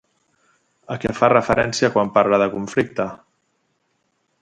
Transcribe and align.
A 0.95 0.97
què 1.03 1.11
fa 1.19 1.29
referència 1.35 1.91
quan 1.97 2.11
parla 2.17 2.43
de 2.45 2.51
conflicte? 2.57 3.11